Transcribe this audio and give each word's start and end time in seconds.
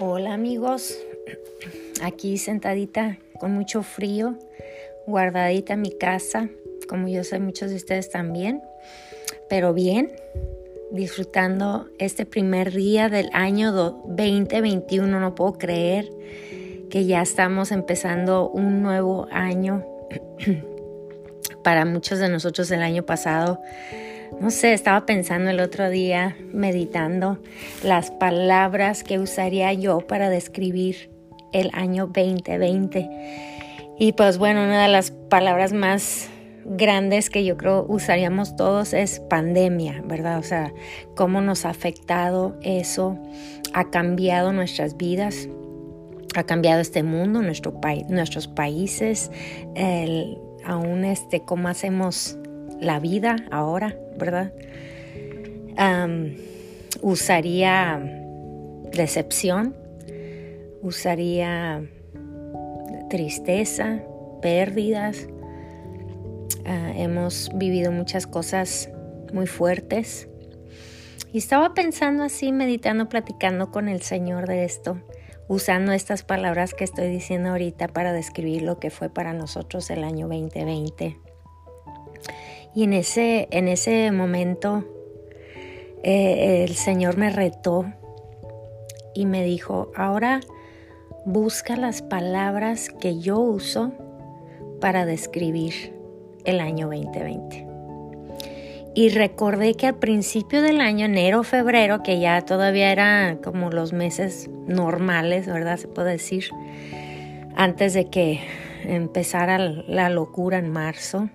Hola 0.00 0.34
amigos, 0.34 0.96
aquí 2.02 2.38
sentadita 2.38 3.18
con 3.40 3.50
mucho 3.50 3.82
frío, 3.82 4.36
guardadita 5.08 5.72
en 5.72 5.80
mi 5.80 5.90
casa, 5.90 6.48
como 6.88 7.08
yo 7.08 7.24
sé 7.24 7.40
muchos 7.40 7.70
de 7.70 7.76
ustedes 7.76 8.08
también, 8.08 8.62
pero 9.48 9.74
bien, 9.74 10.12
disfrutando 10.92 11.88
este 11.98 12.26
primer 12.26 12.70
día 12.70 13.08
del 13.08 13.28
año 13.32 13.72
2021, 13.72 15.18
no 15.18 15.34
puedo 15.34 15.54
creer 15.54 16.08
que 16.90 17.04
ya 17.04 17.20
estamos 17.20 17.72
empezando 17.72 18.48
un 18.48 18.82
nuevo 18.84 19.26
año. 19.32 19.84
Para 21.64 21.84
muchos 21.84 22.20
de 22.20 22.28
nosotros 22.28 22.70
el 22.70 22.82
año 22.82 23.02
pasado 23.02 23.60
no 24.40 24.50
sé, 24.50 24.72
estaba 24.72 25.04
pensando 25.04 25.50
el 25.50 25.60
otro 25.60 25.90
día, 25.90 26.36
meditando 26.52 27.38
las 27.82 28.10
palabras 28.10 29.02
que 29.02 29.18
usaría 29.18 29.72
yo 29.72 30.00
para 30.00 30.30
describir 30.30 31.10
el 31.52 31.70
año 31.72 32.06
2020. 32.06 33.08
Y 33.98 34.12
pues 34.12 34.38
bueno, 34.38 34.62
una 34.62 34.82
de 34.82 34.88
las 34.88 35.10
palabras 35.10 35.72
más 35.72 36.28
grandes 36.64 37.30
que 37.30 37.44
yo 37.44 37.56
creo 37.56 37.86
usaríamos 37.88 38.54
todos 38.54 38.92
es 38.92 39.20
pandemia, 39.20 40.02
¿verdad? 40.04 40.38
O 40.38 40.42
sea, 40.42 40.72
cómo 41.16 41.40
nos 41.40 41.64
ha 41.64 41.70
afectado 41.70 42.56
eso, 42.62 43.18
ha 43.72 43.90
cambiado 43.90 44.52
nuestras 44.52 44.96
vidas, 44.96 45.48
ha 46.36 46.44
cambiado 46.44 46.80
este 46.80 47.02
mundo, 47.02 47.42
nuestro 47.42 47.80
país, 47.80 48.06
nuestros 48.08 48.46
países, 48.46 49.32
el, 49.74 50.38
aún 50.64 51.04
este, 51.04 51.40
cómo 51.40 51.68
hacemos 51.68 52.38
la 52.80 53.00
vida 53.00 53.36
ahora, 53.50 53.96
¿verdad? 54.18 54.52
usaría 57.00 58.00
decepción, 58.92 59.76
usaría 60.82 61.82
tristeza, 63.08 64.02
pérdidas. 64.42 65.28
Ah, 66.66 66.92
hemos 66.96 67.50
vivido 67.54 67.92
muchas 67.92 68.26
cosas 68.26 68.90
muy 69.32 69.46
fuertes. 69.46 70.28
Y 71.32 71.38
estaba 71.38 71.74
pensando 71.74 72.24
así, 72.24 72.52
meditando, 72.52 73.08
platicando 73.08 73.70
con 73.70 73.88
el 73.88 74.02
Señor 74.02 74.46
de 74.46 74.64
esto, 74.64 74.98
usando 75.46 75.92
estas 75.92 76.22
palabras 76.22 76.74
que 76.74 76.84
estoy 76.84 77.08
diciendo 77.08 77.50
ahorita 77.50 77.88
para 77.88 78.12
describir 78.12 78.62
lo 78.62 78.78
que 78.78 78.90
fue 78.90 79.10
para 79.10 79.34
nosotros 79.34 79.90
el 79.90 80.04
año 80.04 80.26
2020. 80.28 81.27
Y 82.78 82.84
en 82.84 82.92
ese, 82.92 83.48
en 83.50 83.66
ese 83.66 84.12
momento 84.12 84.84
eh, 86.04 86.62
el 86.62 86.76
Señor 86.76 87.16
me 87.16 87.28
retó 87.28 87.92
y 89.16 89.26
me 89.26 89.42
dijo, 89.42 89.90
ahora 89.96 90.38
busca 91.24 91.74
las 91.74 92.02
palabras 92.02 92.88
que 92.88 93.18
yo 93.18 93.40
uso 93.40 93.90
para 94.80 95.06
describir 95.06 95.92
el 96.44 96.60
año 96.60 96.86
2020. 96.86 97.66
Y 98.94 99.08
recordé 99.08 99.74
que 99.74 99.88
al 99.88 99.96
principio 99.96 100.62
del 100.62 100.80
año, 100.80 101.06
enero, 101.06 101.42
febrero, 101.42 102.04
que 102.04 102.20
ya 102.20 102.42
todavía 102.42 102.92
eran 102.92 103.38
como 103.38 103.70
los 103.70 103.92
meses 103.92 104.48
normales, 104.68 105.48
¿verdad? 105.48 105.78
Se 105.78 105.88
puede 105.88 106.12
decir, 106.12 106.44
antes 107.56 107.92
de 107.92 108.04
que 108.04 108.38
empezara 108.84 109.58
la 109.58 110.10
locura 110.10 110.58
en 110.58 110.70
marzo, 110.70 111.28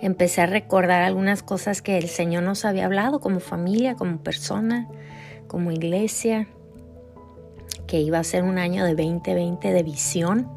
empecé 0.00 0.42
a 0.42 0.46
recordar 0.46 1.02
algunas 1.02 1.42
cosas 1.42 1.82
que 1.82 1.98
el 1.98 2.08
Señor 2.08 2.42
nos 2.42 2.64
había 2.64 2.86
hablado 2.86 3.20
como 3.20 3.40
familia, 3.40 3.94
como 3.94 4.18
persona, 4.18 4.88
como 5.46 5.72
iglesia, 5.72 6.48
que 7.86 8.00
iba 8.00 8.18
a 8.18 8.24
ser 8.24 8.42
un 8.42 8.58
año 8.58 8.84
de 8.84 8.94
2020 8.94 9.72
de 9.72 9.82
visión, 9.82 10.50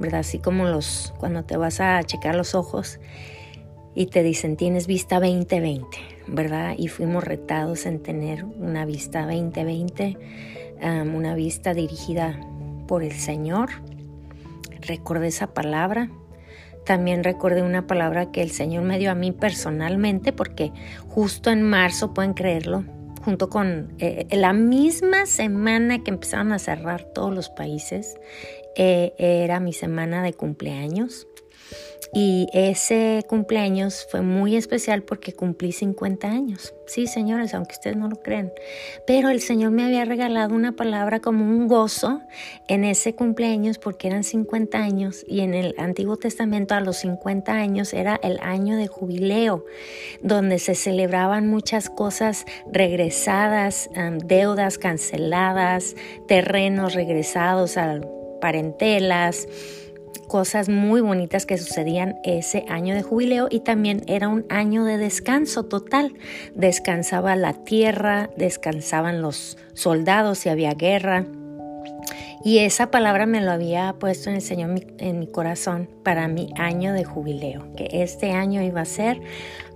¿verdad? 0.00 0.20
Así 0.20 0.38
como 0.38 0.64
los 0.64 1.14
cuando 1.18 1.44
te 1.44 1.56
vas 1.56 1.80
a 1.80 2.02
checar 2.02 2.34
los 2.34 2.54
ojos 2.54 2.98
y 3.94 4.06
te 4.06 4.22
dicen 4.22 4.56
tienes 4.56 4.86
vista 4.86 5.20
2020, 5.20 5.86
¿verdad? 6.26 6.74
Y 6.76 6.88
fuimos 6.88 7.24
retados 7.24 7.86
en 7.86 8.02
tener 8.02 8.44
una 8.44 8.84
vista 8.84 9.22
2020, 9.22 10.18
una 11.14 11.34
vista 11.34 11.72
dirigida 11.72 12.38
por 12.86 13.02
el 13.02 13.12
Señor. 13.12 13.70
Recordé 14.82 15.28
esa 15.28 15.54
palabra 15.54 16.10
también 16.86 17.24
recordé 17.24 17.62
una 17.62 17.86
palabra 17.86 18.30
que 18.30 18.40
el 18.40 18.50
Señor 18.50 18.84
me 18.84 18.98
dio 18.98 19.10
a 19.10 19.14
mí 19.14 19.32
personalmente, 19.32 20.32
porque 20.32 20.72
justo 21.08 21.50
en 21.50 21.62
marzo, 21.62 22.14
pueden 22.14 22.32
creerlo, 22.32 22.84
junto 23.22 23.50
con 23.50 23.92
eh, 23.98 24.26
la 24.30 24.52
misma 24.52 25.26
semana 25.26 26.02
que 26.04 26.12
empezaron 26.12 26.52
a 26.52 26.60
cerrar 26.60 27.02
todos 27.02 27.34
los 27.34 27.50
países, 27.50 28.16
eh, 28.76 29.14
era 29.18 29.58
mi 29.58 29.72
semana 29.72 30.22
de 30.22 30.32
cumpleaños. 30.32 31.26
Y 32.12 32.48
ese 32.52 33.24
cumpleaños 33.28 34.06
fue 34.10 34.22
muy 34.22 34.56
especial 34.56 35.02
porque 35.02 35.32
cumplí 35.32 35.72
50 35.72 36.28
años. 36.28 36.72
Sí, 36.86 37.08
señores, 37.08 37.52
aunque 37.52 37.74
ustedes 37.74 37.96
no 37.96 38.08
lo 38.08 38.22
crean. 38.22 38.52
Pero 39.06 39.28
el 39.28 39.40
Señor 39.40 39.72
me 39.72 39.84
había 39.84 40.04
regalado 40.04 40.54
una 40.54 40.72
palabra 40.72 41.20
como 41.20 41.44
un 41.44 41.66
gozo 41.66 42.22
en 42.68 42.84
ese 42.84 43.14
cumpleaños 43.14 43.78
porque 43.78 44.06
eran 44.06 44.24
50 44.24 44.78
años 44.78 45.24
y 45.26 45.40
en 45.40 45.52
el 45.54 45.74
Antiguo 45.78 46.16
Testamento 46.16 46.74
a 46.74 46.80
los 46.80 46.98
50 46.98 47.52
años 47.52 47.92
era 47.92 48.18
el 48.22 48.38
año 48.40 48.76
de 48.76 48.86
jubileo, 48.86 49.64
donde 50.22 50.58
se 50.58 50.74
celebraban 50.74 51.48
muchas 51.48 51.90
cosas 51.90 52.46
regresadas, 52.72 53.90
deudas 54.24 54.78
canceladas, 54.78 55.96
terrenos 56.28 56.94
regresados 56.94 57.76
a 57.76 58.00
parentelas 58.40 59.48
cosas 60.26 60.68
muy 60.68 61.00
bonitas 61.00 61.46
que 61.46 61.58
sucedían 61.58 62.16
ese 62.24 62.64
año 62.68 62.94
de 62.94 63.02
jubileo 63.02 63.48
y 63.50 63.60
también 63.60 64.02
era 64.06 64.28
un 64.28 64.44
año 64.48 64.84
de 64.84 64.98
descanso 64.98 65.64
total. 65.64 66.14
Descansaba 66.54 67.36
la 67.36 67.52
tierra, 67.52 68.30
descansaban 68.36 69.22
los 69.22 69.58
soldados 69.74 70.38
si 70.38 70.48
había 70.48 70.74
guerra. 70.74 71.26
Y 72.46 72.60
esa 72.60 72.92
palabra 72.92 73.26
me 73.26 73.40
lo 73.40 73.50
había 73.50 73.96
puesto 73.98 74.30
en 74.30 74.36
el 74.36 74.40
Señor 74.40 74.80
en 74.98 75.18
mi 75.18 75.26
corazón 75.26 75.90
para 76.04 76.28
mi 76.28 76.50
año 76.54 76.92
de 76.92 77.02
jubileo, 77.02 77.66
que 77.74 77.88
este 77.90 78.30
año 78.30 78.62
iba 78.62 78.82
a 78.82 78.84
ser 78.84 79.20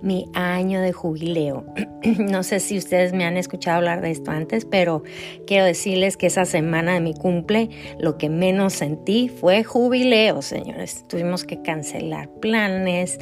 mi 0.01 0.29
año 0.33 0.79
de 0.79 0.93
jubileo. 0.93 1.65
no 2.17 2.43
sé 2.43 2.61
si 2.61 2.77
ustedes 2.77 3.11
me 3.11 3.25
han 3.25 3.35
escuchado 3.35 3.75
hablar 3.75 3.99
de 3.99 4.11
esto 4.11 4.31
antes, 4.31 4.63
pero 4.63 5.03
quiero 5.45 5.65
decirles 5.65 6.15
que 6.15 6.27
esa 6.27 6.45
semana 6.45 6.93
de 6.93 7.01
mi 7.01 7.13
cumple 7.13 7.71
lo 7.99 8.17
que 8.17 8.29
menos 8.29 8.71
sentí 8.71 9.27
fue 9.27 9.65
jubileo, 9.65 10.41
señores. 10.41 11.03
Tuvimos 11.09 11.43
que 11.43 11.61
cancelar 11.61 12.29
planes. 12.39 13.19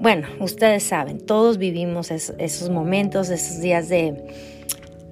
Bueno, 0.00 0.26
ustedes 0.40 0.84
saben, 0.84 1.20
todos 1.20 1.58
vivimos 1.58 2.10
esos 2.10 2.70
momentos, 2.70 3.28
esos 3.28 3.60
días 3.60 3.90
de 3.90 4.24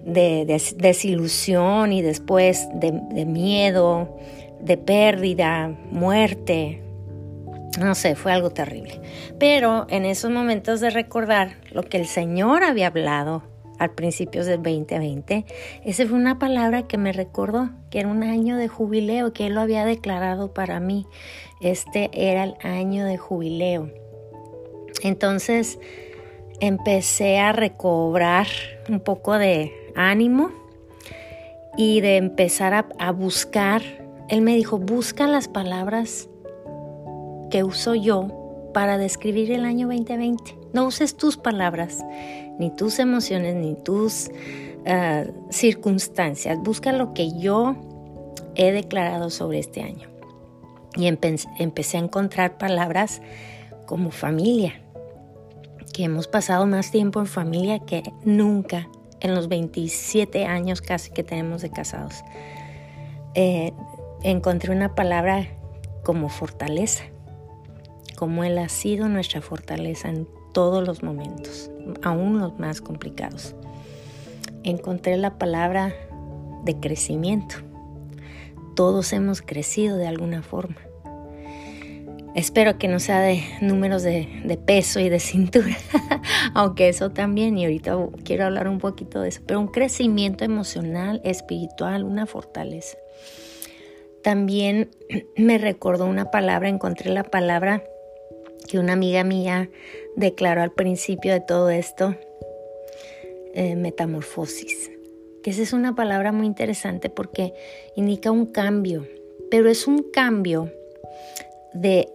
de, 0.04 0.60
desilusión 0.76 1.92
y 1.92 2.02
después 2.02 2.68
de, 2.74 2.92
miedo, 3.24 4.16
de 4.60 4.76
pérdida, 4.76 5.68
muerte. 5.90 6.82
No 7.80 7.94
sé, 7.94 8.14
fue 8.14 8.32
algo 8.32 8.50
terrible. 8.50 9.00
Pero 9.38 9.86
en 9.88 10.04
esos 10.04 10.30
momentos 10.30 10.80
de 10.80 10.90
recordar 10.90 11.56
lo 11.72 11.82
que 11.82 11.96
el 11.96 12.06
Señor 12.06 12.62
había 12.62 12.88
hablado 12.88 13.42
al 13.78 13.90
principios 13.90 14.46
del 14.46 14.62
2020, 14.62 15.44
esa 15.84 16.06
fue 16.06 16.16
una 16.16 16.38
palabra 16.38 16.86
que 16.86 16.98
me 16.98 17.12
recordó 17.12 17.70
que 17.90 18.00
era 18.00 18.08
un 18.08 18.22
año 18.22 18.56
de 18.56 18.68
jubileo, 18.68 19.32
que 19.32 19.46
Él 19.46 19.54
lo 19.54 19.60
había 19.60 19.84
declarado 19.84 20.54
para 20.54 20.78
mí. 20.78 21.06
Este 21.60 22.10
era 22.12 22.44
el 22.44 22.54
año 22.62 23.04
de 23.06 23.16
jubileo. 23.16 23.90
Entonces 25.02 25.78
empecé 26.66 27.38
a 27.38 27.52
recobrar 27.52 28.46
un 28.88 29.00
poco 29.00 29.38
de 29.38 29.72
ánimo 29.94 30.50
y 31.76 32.00
de 32.00 32.16
empezar 32.16 32.86
a, 32.98 33.12
buscar. 33.12 33.82
Él 34.28 34.40
me 34.42 34.54
dijo, 34.54 34.78
busca 34.78 35.26
las 35.26 35.48
palabras 35.48 36.28
que 37.50 37.64
uso 37.64 37.94
yo 37.94 38.70
para 38.72 38.98
describir 38.98 39.52
el 39.52 39.64
año 39.64 39.88
2020. 39.88 40.56
No 40.72 40.86
uses 40.86 41.16
tus 41.16 41.36
palabras, 41.36 42.04
ni 42.58 42.70
tus 42.70 42.98
emociones, 42.98 43.54
ni 43.54 43.74
tus 43.74 44.30
ah, 44.86 45.24
circunstancias. 45.50 46.58
Busca 46.62 46.92
lo 46.92 47.14
que 47.14 47.38
yo 47.38 47.76
he 48.54 48.72
declarado 48.72 49.30
sobre 49.30 49.58
este 49.58 49.82
año. 49.82 50.08
Y 50.96 51.06
empecé 51.06 51.96
a 51.96 52.00
encontrar 52.00 52.56
palabras 52.56 53.20
como 53.86 54.10
familia, 54.10 54.83
que 55.94 56.02
hemos 56.02 56.26
pasado 56.26 56.66
más 56.66 56.90
tiempo 56.90 57.20
en 57.20 57.26
familia 57.26 57.78
que 57.78 58.02
nunca 58.24 58.88
en 59.20 59.32
los 59.32 59.46
27 59.46 60.44
años 60.44 60.82
casi 60.82 61.12
que 61.12 61.22
tenemos 61.22 61.62
de 61.62 61.70
casados. 61.70 62.24
Eh, 63.34 63.72
encontré 64.24 64.72
una 64.72 64.96
palabra 64.96 65.46
como 66.02 66.28
fortaleza, 66.28 67.04
como 68.16 68.42
Él 68.42 68.58
ha 68.58 68.68
sido 68.68 69.08
nuestra 69.08 69.40
fortaleza 69.40 70.08
en 70.08 70.28
todos 70.52 70.84
los 70.84 71.04
momentos, 71.04 71.70
aún 72.02 72.40
los 72.40 72.58
más 72.58 72.80
complicados. 72.80 73.54
Encontré 74.64 75.16
la 75.16 75.38
palabra 75.38 75.94
de 76.64 76.74
crecimiento. 76.80 77.54
Todos 78.74 79.12
hemos 79.12 79.42
crecido 79.42 79.96
de 79.96 80.08
alguna 80.08 80.42
forma. 80.42 80.76
Espero 82.34 82.78
que 82.78 82.88
no 82.88 82.98
sea 82.98 83.20
de 83.20 83.44
números 83.60 84.02
de, 84.02 84.58
peso 84.66 84.98
y 84.98 85.08
de 85.08 85.20
cintura, 85.20 85.76
aunque 86.54 86.88
eso 86.88 87.10
también, 87.10 87.56
y 87.56 87.64
ahorita 87.64 87.96
quiero 88.24 88.44
hablar 88.44 88.66
un 88.66 88.78
poquito 88.78 89.20
de 89.20 89.28
eso, 89.28 89.40
pero 89.46 89.60
un 89.60 89.68
crecimiento 89.68 90.44
emocional, 90.44 91.20
espiritual, 91.24 92.02
una 92.02 92.26
fortaleza. 92.26 92.98
También 94.22 94.90
me 95.36 95.58
recordó 95.58 96.06
una 96.06 96.32
palabra, 96.32 96.68
encontré 96.68 97.10
la 97.10 97.22
palabra 97.22 97.84
que 98.68 98.80
una 98.80 98.94
amiga 98.94 99.22
mía 99.22 99.70
declaró 100.16 100.62
al 100.62 100.72
principio 100.72 101.32
de 101.32 101.40
todo 101.40 101.70
esto, 101.70 102.16
eh, 103.52 103.76
metamorfosis. 103.76 104.90
Que 105.44 105.50
esa 105.50 105.62
es 105.62 105.72
una 105.72 105.94
palabra 105.94 106.32
muy 106.32 106.46
interesante 106.46 107.10
porque 107.10 107.52
indica 107.94 108.32
un 108.32 108.46
cambio, 108.46 109.06
pero 109.50 109.68
es 109.68 109.86
un 109.86 110.10
cambio 110.10 110.72
de 111.74 112.08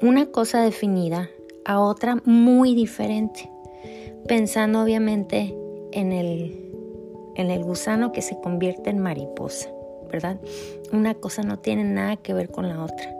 una 0.00 0.26
cosa 0.26 0.62
definida 0.62 1.30
a 1.64 1.80
otra 1.80 2.16
muy 2.24 2.74
diferente, 2.74 3.50
pensando 4.26 4.82
obviamente 4.82 5.54
en 5.92 6.12
el, 6.12 6.72
en 7.36 7.50
el 7.50 7.62
gusano 7.62 8.12
que 8.12 8.22
se 8.22 8.40
convierte 8.40 8.90
en 8.90 8.98
mariposa. 8.98 9.70
¿verdad? 10.10 10.40
Una 10.92 11.14
cosa 11.14 11.42
no 11.42 11.60
tiene 11.60 11.84
nada 11.84 12.16
que 12.16 12.34
ver 12.34 12.50
con 12.50 12.68
la 12.68 12.82
otra. 12.82 13.14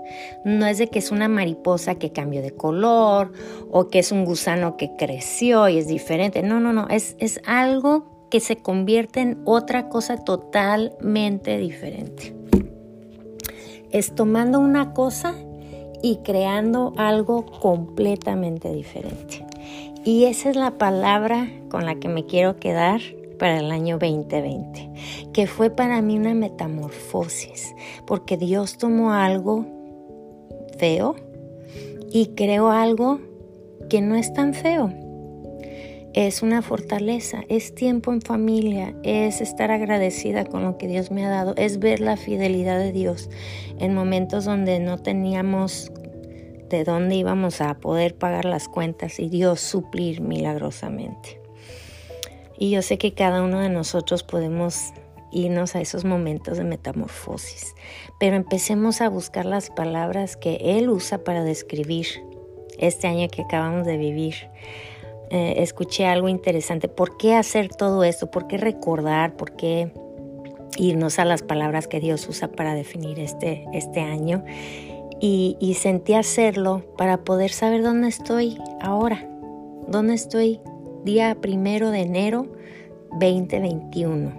No 0.44 0.66
es 0.66 0.78
de 0.78 0.88
que 0.88 0.98
es 0.98 1.12
una 1.12 1.28
mariposa 1.28 1.94
que 1.94 2.10
cambió 2.10 2.42
de 2.42 2.50
color 2.50 3.32
o 3.70 3.88
que 3.88 4.00
es 4.00 4.10
un 4.10 4.24
gusano 4.24 4.76
que 4.76 4.96
creció 4.96 5.68
y 5.68 5.78
es 5.78 5.86
diferente. 5.86 6.42
No, 6.42 6.58
no, 6.58 6.72
no, 6.72 6.88
es, 6.88 7.14
es 7.20 7.40
algo 7.46 8.26
que 8.28 8.40
se 8.40 8.56
convierte 8.56 9.20
en 9.20 9.40
otra 9.44 9.88
cosa 9.88 10.16
totalmente 10.24 11.58
diferente. 11.58 12.34
Es 13.90 14.14
tomando 14.14 14.58
una 14.58 14.92
cosa 14.92 15.34
y 16.02 16.16
creando 16.18 16.92
algo 16.96 17.46
completamente 17.46 18.72
diferente. 18.72 19.46
Y 20.04 20.24
esa 20.24 20.50
es 20.50 20.56
la 20.56 20.78
palabra 20.78 21.48
con 21.68 21.84
la 21.84 21.96
que 21.96 22.08
me 22.08 22.24
quiero 22.24 22.56
quedar 22.56 23.00
para 23.38 23.58
el 23.58 23.70
año 23.70 23.98
2020, 23.98 25.30
que 25.32 25.46
fue 25.46 25.70
para 25.70 26.00
mí 26.02 26.16
una 26.18 26.34
metamorfosis, 26.34 27.74
porque 28.06 28.36
Dios 28.36 28.78
tomó 28.78 29.12
algo 29.12 29.66
feo 30.78 31.16
y 32.12 32.28
creó 32.34 32.70
algo 32.70 33.20
que 33.88 34.00
no 34.00 34.14
es 34.14 34.32
tan 34.32 34.54
feo. 34.54 34.92
Es 36.12 36.42
una 36.42 36.60
fortaleza, 36.60 37.42
es 37.48 37.72
tiempo 37.72 38.12
en 38.12 38.20
familia, 38.20 38.96
es 39.04 39.40
estar 39.40 39.70
agradecida 39.70 40.44
con 40.44 40.64
lo 40.64 40.76
que 40.76 40.88
Dios 40.88 41.12
me 41.12 41.24
ha 41.24 41.30
dado, 41.30 41.54
es 41.56 41.78
ver 41.78 42.00
la 42.00 42.16
fidelidad 42.16 42.80
de 42.80 42.90
Dios 42.90 43.30
en 43.78 43.94
momentos 43.94 44.44
donde 44.44 44.80
no 44.80 44.98
teníamos 44.98 45.92
de 46.68 46.82
dónde 46.82 47.14
íbamos 47.14 47.60
a 47.60 47.74
poder 47.74 48.16
pagar 48.16 48.44
las 48.44 48.68
cuentas 48.68 49.20
y 49.20 49.28
Dios 49.28 49.60
suplir 49.60 50.20
milagrosamente. 50.20 51.40
Y 52.58 52.70
yo 52.70 52.82
sé 52.82 52.98
que 52.98 53.14
cada 53.14 53.42
uno 53.42 53.60
de 53.60 53.68
nosotros 53.68 54.24
podemos 54.24 54.92
irnos 55.30 55.76
a 55.76 55.80
esos 55.80 56.04
momentos 56.04 56.58
de 56.58 56.64
metamorfosis, 56.64 57.74
pero 58.18 58.34
empecemos 58.34 59.00
a 59.00 59.08
buscar 59.08 59.46
las 59.46 59.70
palabras 59.70 60.36
que 60.36 60.56
Él 60.60 60.90
usa 60.90 61.22
para 61.22 61.44
describir 61.44 62.06
este 62.78 63.06
año 63.06 63.28
que 63.28 63.42
acabamos 63.42 63.86
de 63.86 63.96
vivir. 63.96 64.34
Eh, 65.30 65.62
escuché 65.62 66.06
algo 66.06 66.28
interesante. 66.28 66.88
¿Por 66.88 67.16
qué 67.16 67.34
hacer 67.34 67.68
todo 67.68 68.04
esto? 68.04 68.30
¿Por 68.30 68.46
qué 68.46 68.58
recordar? 68.58 69.36
¿Por 69.36 69.52
qué 69.56 69.92
irnos 70.76 71.18
a 71.18 71.24
las 71.24 71.42
palabras 71.42 71.86
que 71.86 72.00
Dios 72.00 72.28
usa 72.28 72.48
para 72.48 72.74
definir 72.74 73.18
este, 73.20 73.66
este 73.72 74.00
año? 74.00 74.44
Y, 75.20 75.56
y 75.60 75.74
sentí 75.74 76.14
hacerlo 76.14 76.82
para 76.96 77.24
poder 77.24 77.50
saber 77.50 77.82
dónde 77.82 78.08
estoy 78.08 78.58
ahora, 78.80 79.28
dónde 79.86 80.14
estoy 80.14 80.60
día 81.04 81.36
primero 81.40 81.90
de 81.90 82.00
enero 82.00 82.46
2021 83.12 84.32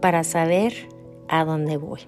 para 0.00 0.22
saber 0.24 0.74
a 1.28 1.44
dónde 1.44 1.76
voy. 1.76 2.00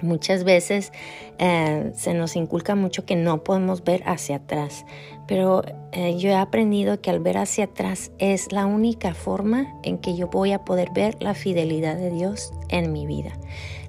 Muchas 0.00 0.42
veces 0.44 0.92
eh, 1.38 1.92
se 1.94 2.14
nos 2.14 2.34
inculca 2.34 2.74
mucho 2.74 3.04
que 3.04 3.14
no 3.14 3.44
podemos 3.44 3.84
ver 3.84 4.02
hacia 4.06 4.36
atrás, 4.36 4.84
pero 5.28 5.62
eh, 5.92 6.16
yo 6.18 6.30
he 6.30 6.34
aprendido 6.34 7.00
que 7.00 7.10
al 7.10 7.20
ver 7.20 7.36
hacia 7.36 7.64
atrás 7.64 8.10
es 8.18 8.52
la 8.52 8.66
única 8.66 9.14
forma 9.14 9.66
en 9.82 9.98
que 9.98 10.16
yo 10.16 10.28
voy 10.28 10.52
a 10.52 10.64
poder 10.64 10.90
ver 10.94 11.16
la 11.20 11.34
fidelidad 11.34 11.96
de 11.96 12.10
Dios 12.10 12.52
en 12.68 12.92
mi 12.92 13.06
vida, 13.06 13.32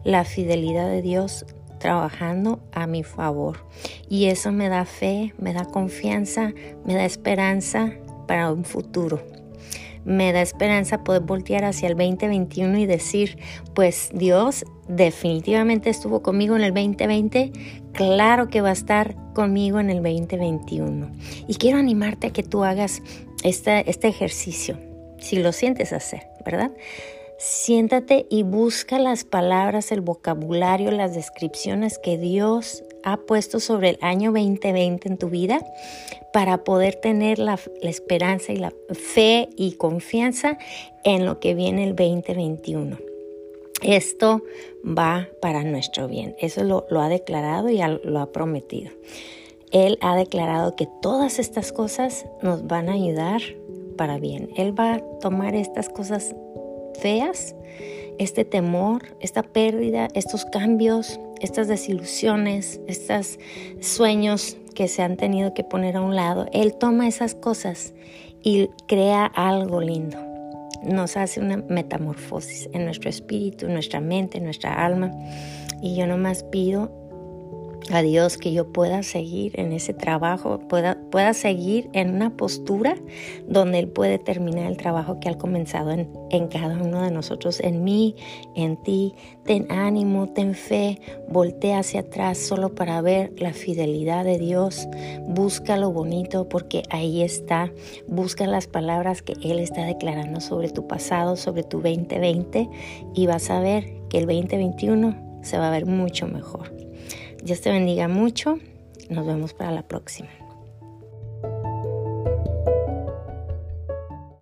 la 0.03 0.25
fidelidad 0.25 0.89
de 0.89 1.01
Dios 1.01 1.45
trabajando 1.79 2.59
a 2.71 2.85
mi 2.85 3.03
favor. 3.03 3.65
Y 4.07 4.25
eso 4.25 4.51
me 4.51 4.69
da 4.69 4.85
fe, 4.85 5.33
me 5.37 5.53
da 5.53 5.65
confianza, 5.65 6.53
me 6.85 6.93
da 6.95 7.05
esperanza 7.05 7.91
para 8.27 8.51
un 8.51 8.65
futuro. 8.65 9.21
Me 10.05 10.33
da 10.33 10.41
esperanza 10.41 11.03
poder 11.03 11.21
voltear 11.21 11.63
hacia 11.63 11.87
el 11.87 11.95
2021 11.95 12.77
y 12.79 12.85
decir, 12.85 13.37
pues 13.73 14.09
Dios 14.13 14.65
definitivamente 14.87 15.89
estuvo 15.89 16.21
conmigo 16.21 16.55
en 16.55 16.63
el 16.63 16.73
2020, 16.73 17.51
claro 17.93 18.49
que 18.49 18.61
va 18.61 18.69
a 18.69 18.73
estar 18.73 19.15
conmigo 19.33 19.79
en 19.79 19.89
el 19.89 20.03
2021. 20.03 21.09
Y 21.47 21.55
quiero 21.55 21.77
animarte 21.77 22.27
a 22.27 22.33
que 22.33 22.43
tú 22.43 22.63
hagas 22.63 23.01
este, 23.43 23.89
este 23.89 24.07
ejercicio, 24.07 24.77
si 25.19 25.37
lo 25.37 25.51
sientes 25.51 25.93
hacer, 25.93 26.27
¿verdad? 26.45 26.71
Siéntate 27.37 28.25
y 28.29 28.43
busca 28.43 28.99
las 28.99 29.23
palabras, 29.25 29.91
el 29.91 30.01
vocabulario, 30.01 30.91
las 30.91 31.15
descripciones 31.15 31.97
que 31.97 32.17
Dios 32.17 32.83
ha 33.03 33.17
puesto 33.17 33.59
sobre 33.59 33.89
el 33.89 33.97
año 34.01 34.31
2020 34.31 35.07
en 35.07 35.17
tu 35.17 35.29
vida 35.29 35.59
para 36.31 36.63
poder 36.63 36.95
tener 36.95 37.39
la, 37.39 37.59
esperanza 37.81 38.53
y 38.53 38.57
la 38.57 38.73
fe 38.91 39.49
y 39.55 39.73
confianza 39.73 40.57
en 41.03 41.25
lo 41.25 41.39
que 41.39 41.53
viene 41.53 41.83
el 41.83 41.95
2021. 41.95 42.97
Esto 43.81 44.41
va 44.85 45.27
para 45.41 45.63
nuestro 45.63 46.07
bien. 46.07 46.35
Eso 46.39 46.63
lo, 46.63 46.85
ha 47.01 47.09
declarado 47.09 47.69
y 47.69 47.79
lo 48.03 48.19
ha 48.19 48.31
prometido. 48.31 48.91
Él 49.71 49.97
ha 50.01 50.15
declarado 50.15 50.75
que 50.75 50.87
todas 51.01 51.39
estas 51.39 51.71
cosas 51.71 52.25
nos 52.41 52.67
van 52.67 52.89
a 52.89 52.93
ayudar 52.93 53.41
para 53.97 54.19
bien. 54.19 54.49
Él 54.55 54.77
va 54.77 54.95
a 54.95 54.99
tomar 55.19 55.55
estas 55.55 55.89
cosas 55.89 56.35
feas, 56.99 57.55
este 58.19 58.45
temor, 58.45 59.15
esta 59.19 59.43
pérdida, 59.43 60.07
estos 60.13 60.45
cambios, 60.45 61.19
estas 61.43 61.67
desilusiones, 61.67 62.79
estos 62.87 63.39
sueños 63.81 64.57
que 64.73 64.87
se 64.87 65.01
han 65.01 65.17
tenido 65.17 65.53
que 65.53 65.63
poner 65.63 65.97
a 65.97 66.01
un 66.01 66.15
lado. 66.15 66.47
Él 66.53 66.73
toma 66.73 67.07
esas 67.07 67.35
cosas 67.35 67.93
y 68.41 68.69
crea 68.87 69.25
algo 69.25 69.81
lindo. 69.81 70.17
Nos 70.83 71.15
hace 71.15 71.39
una 71.39 71.57
metamorfosis 71.57 72.69
en 72.73 72.85
nuestro 72.85 73.09
espíritu, 73.09 73.67
en 73.67 73.73
nuestra 73.73 74.01
mente, 74.01 74.37
en 74.37 74.45
nuestra 74.45 74.85
alma. 74.85 75.11
Y 75.81 75.95
yo 75.95 76.07
nomás 76.07 76.43
pido 76.43 77.02
a 77.91 78.01
Dios 78.01 78.37
que 78.37 78.53
yo 78.53 78.71
pueda 78.71 79.03
seguir 79.03 79.59
en 79.59 79.71
ese 79.73 79.93
trabajo, 79.93 80.59
pueda, 80.59 80.97
pueda 81.11 81.33
seguir 81.33 81.89
en 81.93 82.15
una 82.15 82.35
postura 82.35 82.95
donde 83.47 83.79
Él 83.79 83.87
puede 83.87 84.19
terminar 84.19 84.67
el 84.67 84.77
trabajo 84.77 85.19
que 85.19 85.29
ha 85.29 85.37
comenzado 85.37 85.91
en, 85.91 86.09
en 86.29 86.47
cada 86.47 86.81
uno 86.81 87.01
de 87.01 87.11
nosotros, 87.11 87.59
en 87.59 87.83
mí, 87.83 88.15
en 88.55 88.81
ti. 88.83 89.13
Ten 89.45 89.69
ánimo, 89.71 90.27
ten 90.27 90.55
fe, 90.55 90.99
voltea 91.27 91.79
hacia 91.79 92.01
atrás 92.01 92.37
solo 92.37 92.73
para 92.73 93.01
ver 93.01 93.33
la 93.37 93.53
fidelidad 93.53 94.23
de 94.23 94.37
Dios. 94.37 94.87
Busca 95.27 95.77
lo 95.77 95.91
bonito 95.91 96.47
porque 96.47 96.83
ahí 96.89 97.21
está. 97.21 97.71
Busca 98.07 98.47
las 98.47 98.67
palabras 98.67 99.21
que 99.21 99.33
Él 99.43 99.59
está 99.59 99.85
declarando 99.85 100.39
sobre 100.39 100.69
tu 100.69 100.87
pasado, 100.87 101.35
sobre 101.35 101.63
tu 101.63 101.81
2020 101.81 102.69
y 103.13 103.27
vas 103.27 103.49
a 103.49 103.59
ver 103.59 103.85
que 104.09 104.19
el 104.19 104.27
2021 104.27 105.41
se 105.41 105.57
va 105.57 105.67
a 105.67 105.71
ver 105.71 105.85
mucho 105.85 106.27
mejor. 106.27 106.82
Dios 107.43 107.59
te 107.59 107.71
bendiga 107.71 108.07
mucho. 108.07 108.57
Nos 109.09 109.27
vemos 109.27 109.53
para 109.53 109.71
la 109.71 109.85
próxima. 109.85 110.29